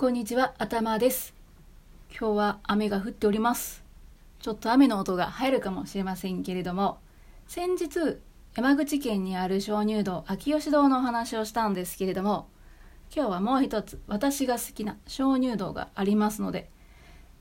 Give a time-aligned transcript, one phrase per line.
[0.00, 1.34] こんにちは、頭です。
[2.08, 3.84] 今日は雨が降っております。
[4.40, 7.00] ちょっと雨の音が入るかもしれませんけれども、
[7.46, 8.16] 先日、
[8.56, 12.48] 山口県にある鍾乳洞、秋吉洞のお話をしたんですけれども、
[13.14, 16.70] 今日はもう一つ、私が好きな鍾乳洞がありますので、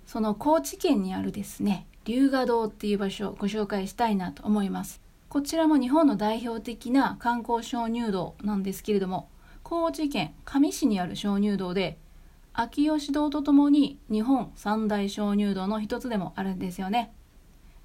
[0.05, 5.01] その高知県にあるですね、龍河洞っていう場所をご紹介したいなと思います。
[5.29, 9.29] こちらも日本の代表的な観光鍾乳洞なんですけれども、
[9.63, 11.97] 高知県香美市にある鍾乳洞で、
[12.61, 17.13] 秋吉堂とともに日本三大鍾乳洞の一つでもあるんですよね。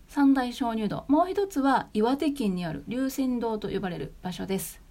[0.09, 4.83] 三大鍾乳洞もう一つは岩手県にある龍泉洞と呼ばれる場所です。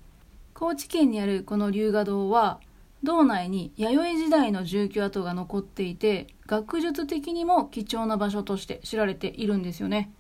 [0.54, 2.62] 高知県にあるこの龍河洞は
[3.04, 10.14] 道内に弥生時代の住居跡が残っていて学術的にも貴重な場所として知られているんですよね。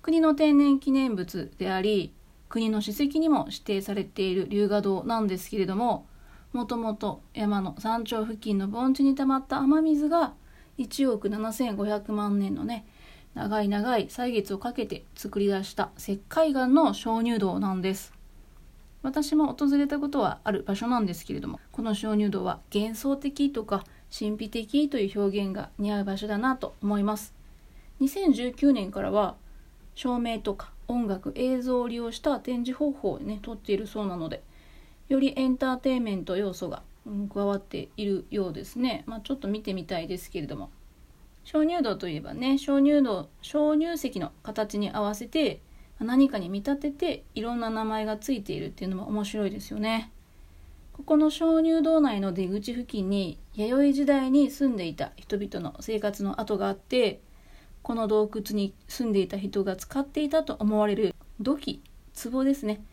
[0.00, 2.14] 国の天然記念物であり
[2.48, 6.06] 国の史跡にも指定されている龍河洞なんですけれども
[6.52, 10.34] もともと山の山頂付近の盆地に溜まった雨水が
[10.78, 12.84] 1億7500万年のね
[13.34, 18.12] 長い長い歳月をかけて作り出した石灰岩の鍾乳洞なんです。
[19.02, 27.32] 私も訪れたことはある場所なんですけれどもこの鍾乳洞は幻想的とか神秘的という表現が似合う場所だなと思います。
[28.00, 29.36] 2019年からは
[29.94, 34.42] 照明とか音楽映像を利用した展示方法をねとっているそうなので
[35.10, 36.82] よりエンターテインメント要素が、
[37.32, 40.70] 加わっているようですね、まあ、ちょっと見てみたいですけれども。
[41.44, 45.60] 鍾乳洞といえばね鍾乳洞鍾乳石の形に合わせて
[45.98, 50.12] 何かに見立てていろんな名前がついているっていうのも面白いですよね。
[50.92, 57.20] ここの鍾乳洞内の出口付近に弥生時代に住んでいた人々の生活の跡があって
[57.82, 61.82] この洞窟に住んでいた人が使っていたと思われる土器
[62.30, 62.84] 壺ですね。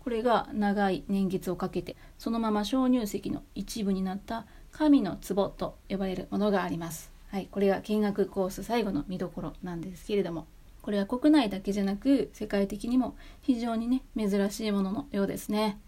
[0.00, 7.10] これが長い年月をかけてそのまま鍾乳石の一部になった神の壺と呼ばれるものがあります。
[7.28, 10.46] はい、これが見学コース最後の見どころなんですけれども
[10.82, 15.78] これは国内だけじゃなく世界的にも非常にね珍しいもののようですね。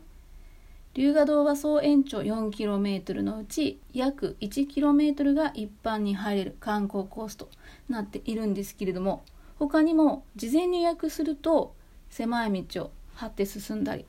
[0.94, 7.48] 龍河洞は総延長 4km のうち約 1km が一般に入れる観光コースと
[7.88, 9.24] なっているんですけれども
[9.58, 11.74] 他にも事前に予約すると
[12.10, 14.06] 狭い道を張って進んだり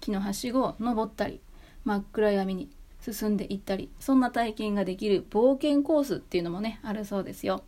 [0.00, 1.40] 木のはしごを登ったり
[1.84, 2.70] 真っ暗闇に
[3.00, 7.62] 進んでいったりそんな体験ができる冒険コースっていうのもねあるそうですよ。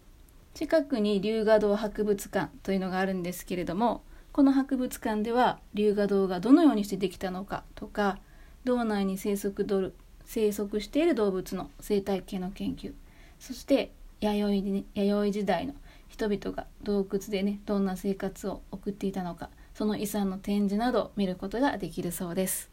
[0.55, 8.19] 近くに龍河洞博物館というのがあるんですけれどもこの博物館では龍河洞がどのようにしてできたのかとか
[8.65, 9.93] 道内に生息
[10.27, 12.93] 生息している動物の生態系の研究
[13.41, 15.75] そして弥生弥生時代の
[16.09, 22.72] 人々が洞窟でねどんな生活を送っていたのかその遺産の展示など見ることができるそうです。